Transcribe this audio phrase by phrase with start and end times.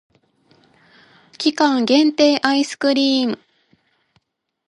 [1.37, 3.39] 期間限定アイスクリーム